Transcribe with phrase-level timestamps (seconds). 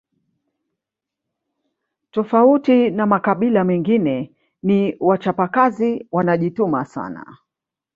[2.11, 7.37] Tofauti na makabila mengine ni wachapakazi wanajituma sana